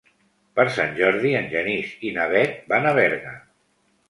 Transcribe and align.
Per 0.59 0.63
Sant 0.77 0.95
Jordi 0.99 1.33
en 1.41 1.49
Genís 1.51 1.93
i 2.09 2.15
na 2.17 2.27
Bet 2.33 2.57
van 2.75 2.89
a 2.93 2.97
Berga. 3.03 3.37